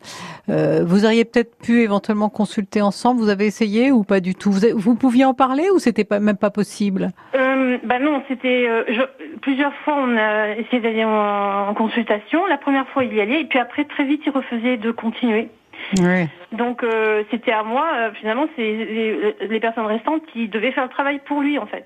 [0.49, 3.21] Euh, vous auriez peut-être pu éventuellement consulter ensemble.
[3.21, 4.51] Vous avez essayé ou pas du tout?
[4.51, 7.11] Vous, avez- vous pouviez en parler ou c'était pas même pas possible?
[7.35, 12.45] Euh, bah non, c'était euh, je- plusieurs fois on a essayé d'aller en, en consultation.
[12.47, 15.49] La première fois il y allait et puis après très vite il refusait de continuer.
[15.97, 16.27] Oui.
[16.51, 20.83] Donc euh, c'était à moi euh, finalement c'est les, les personnes restantes qui devaient faire
[20.83, 21.85] le travail pour lui en fait.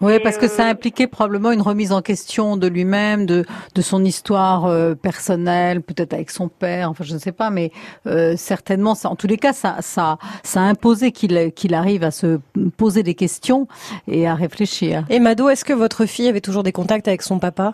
[0.00, 3.46] Oui, Et, parce que ça euh, impliquait probablement une remise en question de lui-même, de,
[3.74, 7.70] de son histoire euh, personnelle, peut-être avec son père, enfin je ne sais pas, mais
[8.06, 12.04] euh, certainement, ça, en tous les cas, ça, ça, ça a imposé qu'il qu'il arrive
[12.04, 12.40] à se
[12.76, 13.68] poser des questions
[14.06, 15.04] et à réfléchir.
[15.08, 17.72] Et Mado, est-ce que votre fille avait toujours des contacts avec son papa?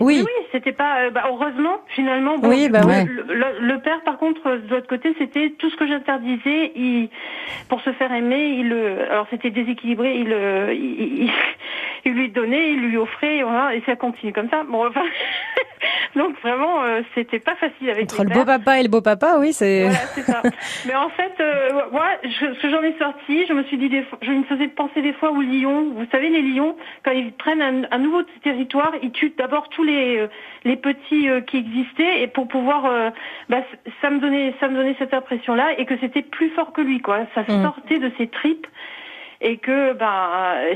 [0.00, 0.28] Oui, Oui.
[0.52, 1.02] c'était pas.
[1.04, 2.38] euh, bah, heureusement, finalement.
[2.38, 3.04] Bon, Oui, bah le, ouais.
[3.04, 6.72] le- le père, par contre, euh, de l'autre côté, c'était tout ce que j'interdisais.
[6.76, 7.08] Il,
[7.68, 10.16] pour se faire aimer, il, euh, alors c'était déséquilibré.
[10.18, 11.30] Il, euh, il, il,
[12.04, 14.62] il lui donnait, il lui offrait, voilà, et ça continue comme ça.
[14.64, 15.02] Bon, enfin,
[16.16, 19.00] donc vraiment, euh, c'était pas facile avec Entre les le beau papa et le beau
[19.00, 19.82] papa, oui, c'est.
[19.82, 20.42] Voilà, c'est ça.
[20.86, 23.88] Mais en fait, euh, moi, je, ce que j'en ai sorti, je me suis dit,
[23.88, 25.90] des fois, je me faisais penser des fois aux lions.
[25.94, 29.84] Vous savez, les lions, quand ils prennent un, un nouveau territoire, ils tuent d'abord tous
[29.84, 30.26] les euh,
[30.64, 33.10] les petits euh, qui existaient et pour pouvoir, euh,
[33.48, 33.58] bah,
[34.00, 37.00] ça me donnait ça me donnait cette impression-là et que c'était plus fort que lui,
[37.00, 37.20] quoi.
[37.34, 37.62] Ça Mm.
[37.62, 38.66] sortait de ses tripes
[39.40, 40.06] et que, ben,
[40.54, 40.74] euh,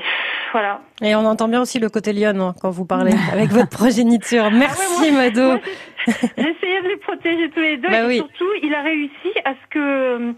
[0.53, 0.81] voilà.
[1.03, 4.51] Et on entend bien aussi le côté lion hein, quand vous parlez avec votre progéniture.
[4.51, 5.43] Merci Mado.
[5.49, 8.17] Moi, j'ai- J'essayais de les protéger tous les deux Bah et oui.
[8.19, 10.35] surtout, il a réussi à ce que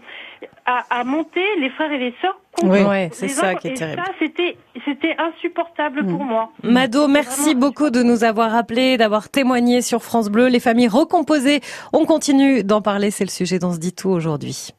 [0.65, 3.67] à, à monter les frères et les sœurs contre Oui, les ouais, c'est ça qui
[3.67, 4.01] est et terrible.
[4.03, 6.49] ça, c'était c'était insupportable pour moi.
[6.63, 7.59] Mado, merci Vraiment.
[7.59, 10.47] beaucoup de nous avoir appelés, d'avoir témoigné sur France Bleu.
[10.47, 11.61] Les familles recomposées,
[11.93, 14.69] on continue d'en parler, c'est le sujet d'On se dit tout aujourd'hui.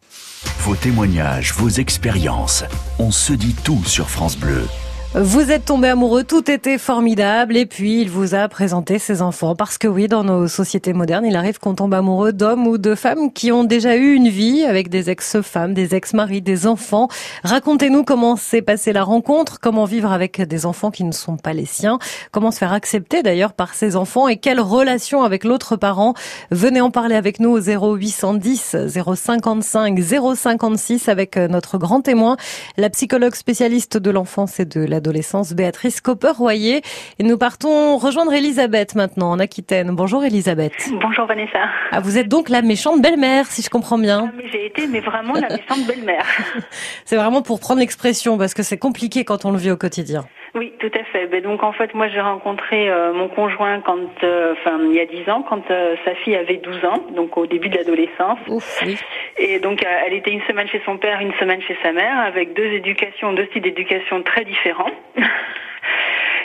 [0.61, 2.65] Vos témoignages, vos expériences.
[2.99, 4.65] On se dit tout sur France Bleu.
[5.13, 9.57] Vous êtes tombé amoureux, tout était formidable, et puis il vous a présenté ses enfants.
[9.57, 12.95] Parce que oui, dans nos sociétés modernes, il arrive qu'on tombe amoureux d'hommes ou de
[12.95, 17.09] femmes qui ont déjà eu une vie avec des ex-femmes, des ex-maris, des enfants.
[17.43, 21.55] Racontez-nous comment s'est passée la rencontre, comment vivre avec des enfants qui ne sont pas
[21.55, 21.99] les siens,
[22.31, 26.15] comment se faire accepter d'ailleurs par ses enfants et quelle relation avec l'autre parent.
[26.53, 29.99] Venez en parler avec nous au 0810 055
[30.37, 32.37] 056 avec notre grand témoin,
[32.77, 36.83] la psychologue spécialiste de l'enfance et de l'adolescence, Béatrice Copper-Royer.
[37.19, 39.91] Et nous partons rejoindre Elisabeth maintenant en Aquitaine.
[39.97, 40.75] Bonjour Elisabeth.
[41.01, 41.59] Bonjour Vanessa.
[41.91, 44.31] Ah, vous êtes donc la méchante belle-mère, si je comprends bien.
[44.31, 46.27] Ah, j'ai été mais vraiment la méchante belle-mère.
[47.07, 50.27] C'est vraiment pour prendre l'expression parce que c'est compliqué quand on le vit au quotidien.
[50.55, 51.27] Oui, tout à fait.
[51.27, 55.01] Ben, donc en fait, moi j'ai rencontré euh, mon conjoint quand, euh, enfin il y
[55.01, 58.39] a 10 ans, quand euh, sa fille avait 12 ans, donc au début de l'adolescence.
[58.85, 58.99] Oui.
[59.39, 62.19] Et donc euh, elle était une semaine chez son père, une semaine chez sa mère,
[62.19, 64.91] avec deux éducations, deux styles d'éducation très différents.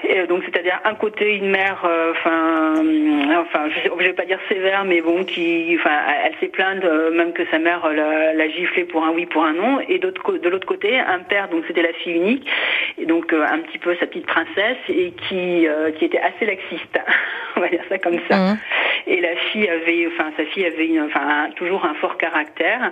[0.07, 4.25] Et euh, donc c'est-à-dire un côté une mère, euh, enfin, euh, je, je vais pas
[4.25, 8.33] dire sévère, mais bon, qui, enfin, elle, s'est plainte euh, même que sa mère l'a,
[8.33, 8.45] l'a
[8.91, 11.93] pour un oui, pour un non, et de l'autre côté un père, donc c'était la
[11.93, 12.47] fille unique,
[12.97, 16.99] et donc un petit peu sa petite princesse, et qui, qui était assez laxiste,
[17.55, 18.37] on va dire ça comme ça.
[18.37, 18.57] Mhm.
[19.07, 22.91] Et la fille avait, enfin sa fille avait une, enfin toujours un fort caractère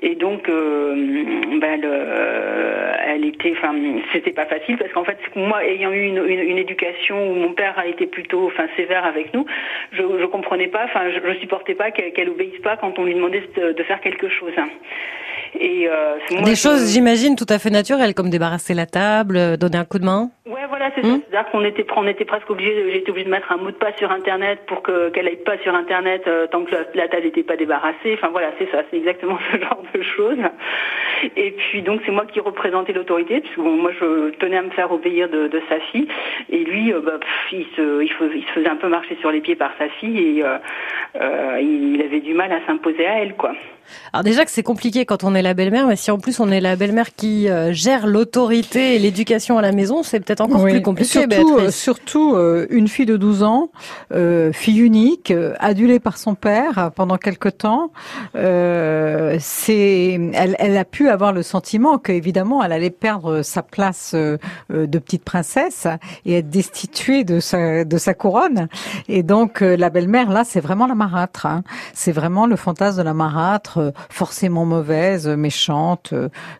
[0.00, 1.80] et donc ben,
[3.06, 3.74] elle était, enfin
[4.12, 7.78] c'était pas facile parce qu'en fait moi ayant eu une, une, éducation où mon père
[7.78, 9.46] a été plutôt, enfin sévère avec nous,
[9.92, 13.42] je, je comprenais pas, enfin je, supportais pas qu'elle obéisse pas quand on lui demandait
[13.56, 14.52] de, de faire quelque chose.
[15.58, 19.76] Et euh, des choses, j'imagine, tout à fait naturelles, comme débarrasser la table, euh, donner
[19.76, 20.30] un coup de main.
[20.46, 21.08] Ouais, voilà, c'est ça.
[21.08, 23.76] Hmm C'est-à-dire qu'on était, on était presque obligé, j'étais obligé de mettre un mot de
[23.76, 27.24] passe sur Internet pour que qu'elle aille pas sur Internet euh, tant que la, table
[27.24, 28.14] n'était pas débarrassée.
[28.14, 30.38] Enfin voilà, c'est ça, c'est exactement ce genre de choses.
[31.36, 34.70] Et puis donc c'est moi qui représentais l'autorité, puisque bon, moi je tenais à me
[34.70, 36.08] faire obéir de, de sa fille,
[36.50, 37.20] et lui, euh, bah,
[37.52, 40.38] il, se, il, il, se faisait un peu marcher sur les pieds par sa fille,
[40.38, 43.52] et euh, il avait du mal à s'imposer à elle, quoi.
[44.12, 46.50] Alors déjà que c'est compliqué quand on est la belle-mère, mais si en plus on
[46.50, 50.62] est la belle-mère qui euh, gère l'autorité et l'éducation à la maison, c'est peut-être encore
[50.62, 51.20] plus compliqué.
[51.20, 53.70] Surtout, euh, surtout euh, une fille de 12 ans,
[54.52, 57.90] fille unique, adulée par son père pendant quelque temps,
[58.34, 64.98] c'est, elle, elle, a pu avoir le sentiment qu'évidemment elle allait perdre sa place de
[64.98, 65.86] petite princesse
[66.24, 68.68] et être destituée de sa, de sa couronne.
[69.08, 71.46] Et donc la belle-mère là, c'est vraiment la marâtre.
[71.46, 71.62] Hein.
[71.94, 76.14] C'est vraiment le fantasme de la marâtre forcément mauvaise, méchante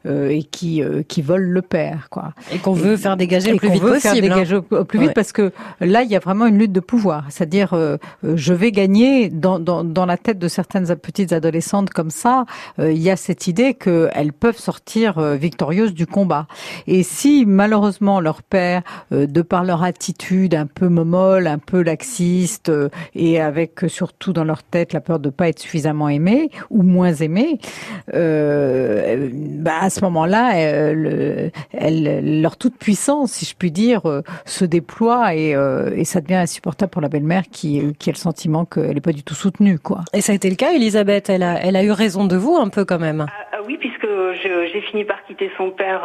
[0.07, 2.33] euh, et qui euh, qui vole le père, quoi.
[2.53, 4.15] Et qu'on veut faire dégager le plus vite veut possible.
[4.15, 6.81] Faire dégager au plus vite parce que là, il y a vraiment une lutte de
[6.81, 7.25] pouvoir.
[7.31, 7.75] C'est-à-dire,
[8.23, 12.45] je vais gagner dans, dans, dans la tête de certaines petites adolescentes comme ça.
[12.79, 16.47] il y a cette idée qu'elles peuvent sortir victorieuses du combat.
[16.87, 22.71] Et si malheureusement leur père, de par leur attitude un peu momolle, un peu laxiste
[23.15, 27.15] et avec surtout dans leur tête la peur de pas être suffisamment aimé ou moins
[27.15, 27.59] aimées,
[28.63, 34.65] euh, bah à ce moment-là, euh, leur toute puissance, si je puis dire, euh, se
[34.65, 35.55] déploie et,
[35.97, 39.13] et ça devient insupportable pour la belle-mère qui, qui a le sentiment qu'elle n'est pas
[39.13, 40.01] du tout soutenue, quoi.
[40.13, 41.29] Et ça a été le cas, Elisabeth?
[41.31, 43.27] Elle a, elle a eu raison de vous un peu quand même.
[43.29, 46.03] Ah, ah oui, puisque j'ai fini par quitter son père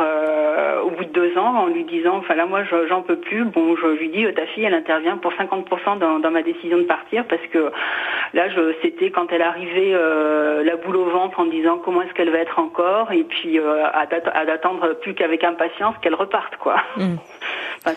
[0.84, 3.46] au bout de deux ans en lui disant, enfin là moi j'en peux plus.
[3.46, 7.26] Bon, je lui dis ta fille elle intervient pour 50% dans, ma décision de partir
[7.26, 7.72] parce que
[8.34, 8.44] là
[8.82, 9.94] c'était quand elle arrivait
[10.64, 13.86] la boule au ventre en disant comment est-ce qu'elle va être encore et puis euh,
[13.94, 14.06] à,
[14.46, 16.76] d'attendre plus qu'avec impatience qu'elle reparte quoi.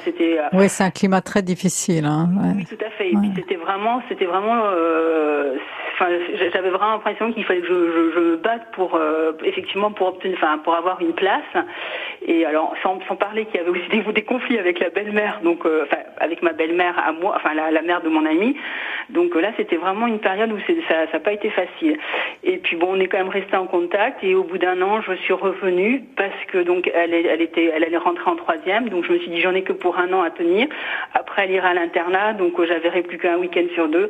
[0.05, 0.39] C'était.
[0.39, 2.05] Euh, oui, c'est un climat très difficile.
[2.05, 3.11] Hein, Oui, tout à fait.
[3.11, 4.63] Et puis c'était vraiment, c'était vraiment.
[4.65, 5.57] Euh,
[5.95, 6.07] enfin,
[6.53, 8.99] j'avais vraiment l'impression qu'il fallait que je, je, me batte pour
[9.45, 11.43] effectivement pour obtenir, enfin, pour avoir une place.
[12.27, 15.41] Et alors, sans, sans parler qu'il y avait aussi des, des conflits avec la belle-mère,
[15.43, 18.57] donc, enfin, avec ma belle-mère à moi, enfin la, la, mère de mon ami.
[19.09, 21.99] Donc là, c'était vraiment une période où ça n'a pas été facile.
[22.45, 24.23] Et puis bon, on est quand même resté en contact.
[24.23, 27.85] Et au bout d'un an, je suis revenue parce que donc elle, elle était, elle
[27.85, 28.89] allait rentrer en troisième.
[28.89, 30.69] Donc je me suis dit j'en ai que pour un an à tenir.
[31.15, 34.09] Après, elle ira à l'internat, donc euh, j'avais plus qu'un week-end sur deux.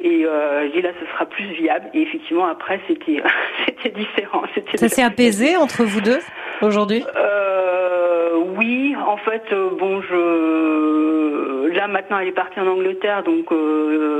[0.00, 1.86] Et euh, j'ai dit là, ce sera plus viable.
[1.94, 3.22] Et effectivement, après, c'était,
[3.66, 4.42] c'était différent.
[4.76, 6.20] Ça s'est apaisé entre vous deux
[6.62, 7.04] aujourd'hui?
[7.16, 13.50] Euh, Oui, en fait, euh, bon, je là maintenant, elle est partie en Angleterre, donc
[13.52, 14.19] euh,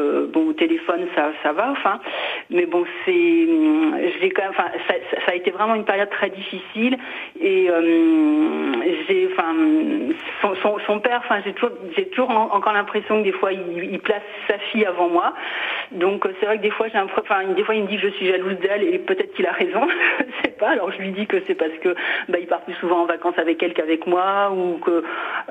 [0.61, 2.01] téléphone, ça, ça va, enfin.
[2.51, 4.95] Mais bon, c'est, je quand même, enfin, ça,
[5.25, 6.99] ça, a été vraiment une période très difficile.
[7.41, 8.73] Et euh,
[9.09, 9.55] j'ai, enfin,
[10.43, 13.91] son, son, son, père, enfin, j'ai toujours, j'ai toujours encore l'impression que des fois, il,
[13.91, 15.33] il, place sa fille avant moi.
[15.93, 18.03] Donc, c'est vrai que des fois, j'ai un, enfin, des fois, il me dit que
[18.03, 20.71] je suis jalouse d'elle, et peut-être qu'il a raison, je sais pas.
[20.71, 21.95] Alors, je lui dis que c'est parce que,
[22.29, 25.03] bah, il part plus souvent en vacances avec elle qu'avec moi, ou que,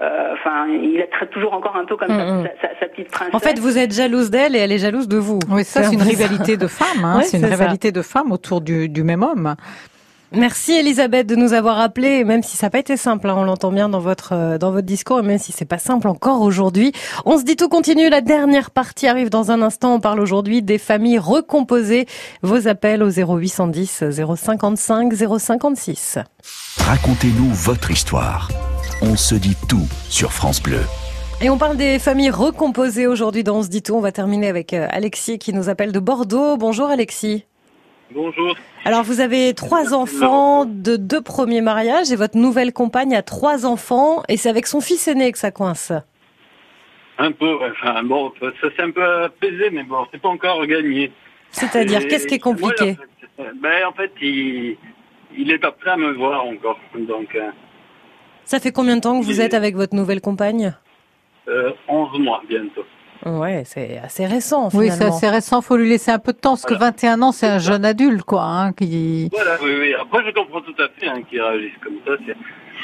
[0.02, 2.50] euh, enfin, il la traite toujours encore un peu comme mm, mm.
[2.62, 3.34] sa, sa, petite princesse.
[3.34, 5.40] En fait, vous êtes jalouse d'elle et elle est jalouse de vous.
[5.50, 7.04] Oui, ça, c'est une rivalité de femmes.
[7.04, 7.22] Hein.
[7.26, 9.56] c'est une rivalité de femmes autour du, du même homme.
[10.32, 13.44] Merci Elisabeth de nous avoir appelé, même si ça n'a pas été simple, hein, on
[13.46, 16.42] l'entend bien dans votre euh, dans votre discours, et même si c'est pas simple encore
[16.42, 16.92] aujourd'hui.
[17.26, 19.96] On se dit tout continue, la dernière partie arrive dans un instant.
[19.96, 22.06] On parle aujourd'hui des familles recomposées.
[22.44, 24.04] Vos appels au 0810
[24.36, 26.20] 055 056.
[26.78, 28.50] Racontez-nous votre histoire.
[29.02, 30.82] On se dit tout sur France Bleu.
[31.42, 33.94] Et on parle des familles recomposées aujourd'hui dans On se dit tout.
[33.94, 36.58] On va terminer avec euh, Alexis qui nous appelle de Bordeaux.
[36.58, 37.46] Bonjour Alexis.
[38.12, 38.58] Bonjour.
[38.84, 43.66] Alors vous avez trois enfants de deux premiers mariages et votre nouvelle compagne a trois
[43.66, 45.94] enfants et c'est avec son fils aîné que ça coince.
[47.18, 51.12] Un peu, enfin bon, ça s'est un peu apaisé, mais bon, c'est pas encore gagné.
[51.52, 52.98] C'est-à-dire, qu'est-ce qui est compliqué
[53.38, 54.78] ben, En fait, il,
[55.38, 56.80] il est pas prêt à me voir encore.
[56.96, 57.50] Donc, euh,
[58.46, 60.74] ça fait combien de temps que vous êtes avec votre nouvelle compagne?
[61.88, 62.86] 11 mois bientôt.
[63.26, 64.70] Ouais, c'est assez récent.
[64.70, 64.92] Finalement.
[64.92, 65.62] Oui, c'est assez récent.
[65.62, 68.24] Faut lui laisser un peu de temps, parce que 21 ans, c'est un jeune adulte,
[68.24, 68.44] quoi.
[68.44, 69.30] Hein, qui...
[69.32, 69.94] Voilà, oui, oui.
[69.94, 72.14] Après, je comprends tout à fait hein, qu'ils réagissent comme ça.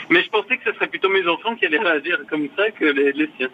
[0.09, 2.85] Mais je pensais que ce serait plutôt mes enfants qui allaient réagir comme ça que
[2.85, 3.49] les, les siens.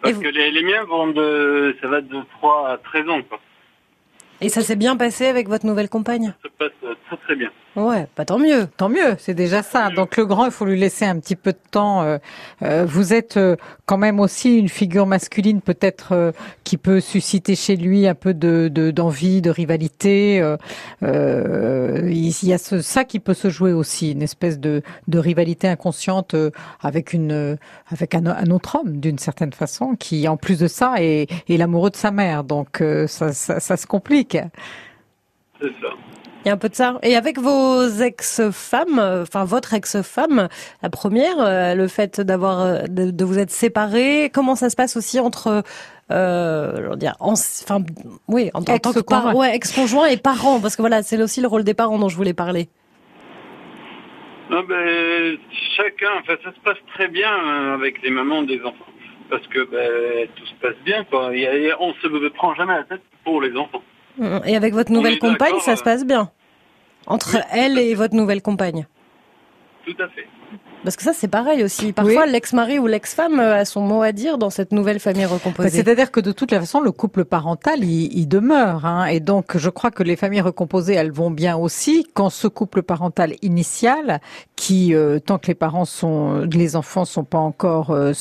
[0.00, 3.38] Parce que les, les, miens vont de, ça va de 3 à 13 ans, quoi.
[4.40, 6.34] Et ça s'est bien passé avec votre nouvelle compagne?
[6.42, 7.50] Ça se passe euh, très très bien.
[7.74, 8.66] Ouais, pas tant mieux.
[8.76, 9.88] Tant mieux, c'est déjà ça.
[9.88, 12.02] Donc le grand, il faut lui laisser un petit peu de temps.
[12.02, 12.18] Euh,
[12.60, 13.56] euh, vous êtes euh,
[13.86, 16.32] quand même aussi une figure masculine, peut-être euh,
[16.64, 20.38] qui peut susciter chez lui un peu de de- d'envie, de, rivalité.
[20.42, 20.58] Euh,
[21.02, 25.18] euh, il y a ce, ça qui peut se jouer aussi, une espèce de, de
[25.18, 26.50] rivalité inconsciente euh,
[26.82, 27.56] avec une euh,
[27.90, 31.56] avec un, un autre homme d'une certaine façon, qui en plus de ça est, est
[31.56, 32.44] l'amoureux de sa mère.
[32.44, 34.36] Donc euh, ça, ça, ça se complique.
[35.58, 35.88] C'est ça.
[36.44, 36.98] Il y a un peu de ça.
[37.02, 40.48] Et avec vos ex-femmes, euh, enfin votre ex-femme,
[40.82, 44.74] la première, euh, le fait d'avoir, euh, de, de vous être séparés, comment ça se
[44.74, 45.62] passe aussi entre,
[46.10, 47.78] euh, je veux dire, en- enfin,
[48.26, 49.22] oui, en, en tant que Ex-conjoint.
[49.22, 52.08] par- ouais, ex-conjoint et parents, parce que voilà, c'est aussi le rôle des parents dont
[52.08, 52.68] je voulais parler.
[54.50, 55.38] Non, ben,
[55.76, 57.30] chacun, enfin, ça se passe très bien
[57.74, 58.84] avec les mamans des enfants.
[59.30, 61.30] Parce que ben, tout se passe bien, quoi.
[61.32, 63.82] Il y a- il y a- on se prend jamais la tête pour les enfants.
[64.20, 66.30] Et avec votre nouvelle compagne, ça se euh, passe bien
[67.06, 68.86] entre elle et votre nouvelle compagne.
[69.84, 70.26] Tout à fait.
[70.84, 71.92] Parce que ça, c'est pareil aussi.
[71.92, 75.68] Parfois, l'ex-mari ou l'ex-femme euh, a son mot à dire dans cette nouvelle famille recomposée.
[75.68, 78.84] Bah, c'est-à-dire que de toute façon, le couple parental, il, il demeure.
[78.84, 79.06] Hein.
[79.06, 82.82] Et donc, je crois que les familles recomposées, elles vont bien aussi quand ce couple
[82.82, 84.20] parental initial,
[84.56, 88.12] qui, euh, tant que les parents sont, les enfants sont pas encore euh,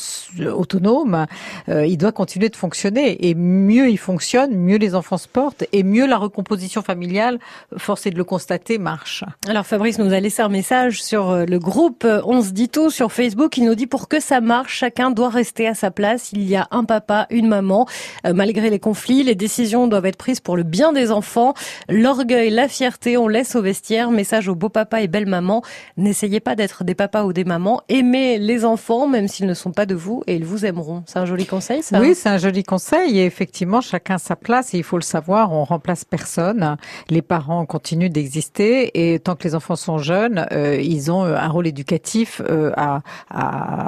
[0.52, 1.28] autonomes,
[1.70, 3.28] euh, il doit continuer de fonctionner.
[3.30, 7.40] Et mieux il fonctionne, mieux les enfants se portent, et mieux la recomposition familiale,
[7.78, 9.24] force est de le constater, marche.
[9.48, 12.90] Alors, Fabrice nous a laissé un message sur euh, le groupe euh, 11 Prince Dito
[12.90, 13.58] sur Facebook.
[13.58, 16.32] Il nous dit pour que ça marche, chacun doit rester à sa place.
[16.34, 17.88] Il y a un papa, une maman.
[18.26, 21.54] Euh, malgré les conflits, les décisions doivent être prises pour le bien des enfants.
[21.88, 24.12] L'orgueil, la fierté, on laisse au vestiaire.
[24.12, 25.62] Message aux beaux papas et belles mamans.
[25.98, 27.82] N'essayez pas d'être des papas ou des mamans.
[27.88, 31.04] Aimez les enfants, même s'ils ne sont pas de vous, et ils vous aimeront.
[31.06, 33.20] C'est un joli conseil, ça Oui, hein c'est un joli conseil.
[33.20, 34.74] Et effectivement, chacun sa place.
[34.74, 36.76] Il faut le savoir, on remplace personne.
[37.10, 39.14] Les parents continuent d'exister.
[39.14, 42.72] Et tant que les enfants sont jeunes, euh, ils ont euh, un rôle éducatif euh,
[42.76, 43.02] à,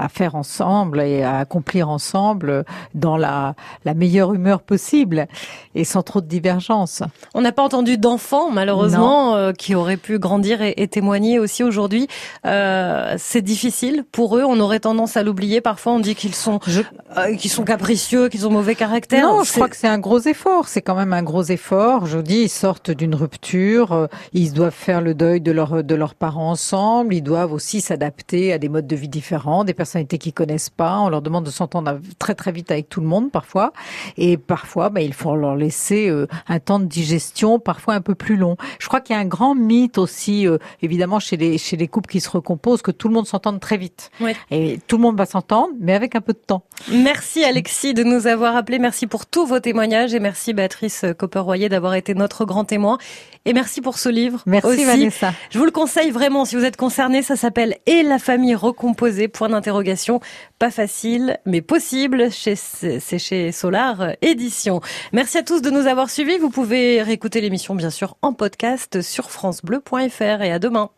[0.10, 5.28] faire ensemble et à accomplir ensemble dans la, la meilleure humeur possible
[5.76, 7.04] et sans trop de divergences.
[7.34, 11.64] On n'a pas entendu d'enfants, malheureusement, euh, qui auraient pu grandir et, et témoigner aussi
[11.64, 12.08] aujourd'hui.
[12.46, 14.44] Euh, c'est difficile pour eux.
[14.46, 15.62] On aurait tendance à l'oublier.
[15.62, 19.28] Parfois, on dit qu'ils sont, qu'ils sont capricieux, qu'ils ont mauvais caractère.
[19.28, 20.68] Non, je crois que c'est un gros effort.
[20.68, 22.06] C'est quand même un gros effort.
[22.06, 24.08] Je vous dis, ils sortent d'une rupture.
[24.34, 27.14] Ils doivent faire le deuil de, leur, de leurs parents ensemble.
[27.14, 31.00] Ils doivent aussi s'adapter à des modes de vie différents, des personnalités qu'ils connaissent pas.
[31.00, 33.72] On leur demande de s'entendre très très vite avec tout le monde parfois.
[34.18, 38.16] Et parfois, ben, il faut leur laisser euh, un temps de digestion, parfois un peu
[38.16, 38.58] plus long.
[38.80, 41.88] Je crois qu'il y a un grand mythe aussi, euh, évidemment, chez les, chez les
[41.88, 44.12] couples qui se recomposent, que tout le monde s'entende très vite.
[44.20, 44.36] Ouais.
[44.52, 46.64] Et tout le monde va s'entendre, mais avec un peu de temps.
[46.92, 48.80] Merci Alexis de nous avoir appelés.
[48.80, 52.98] Merci pour tous vos témoignages et merci Béatrice Copper-Royer d'avoir été notre grand témoin.
[53.46, 54.42] Et merci pour ce livre.
[54.46, 54.86] Merci, aussi.
[54.86, 55.34] Vanessa.
[55.50, 57.22] Je vous le conseille vraiment si vous êtes concerné.
[57.22, 59.28] Ça s'appelle Et la famille recomposée.
[59.28, 60.22] Point d'interrogation.
[60.60, 62.32] Pas facile, mais possible.
[62.32, 64.80] Chez, c'est chez Solar Édition.
[65.12, 66.38] Merci à tous de nous avoir suivis.
[66.38, 70.90] Vous pouvez réécouter l'émission bien sûr en podcast sur francebleu.fr et à demain.